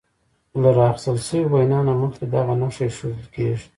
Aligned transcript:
له 0.61 0.69
راخیستل 0.79 1.17
شوې 1.27 1.43
وینا 1.51 1.79
نه 1.87 1.93
مخکې 2.01 2.25
دغه 2.33 2.53
نښه 2.61 2.83
ایښودل 2.85 3.25
کیږي. 3.35 3.67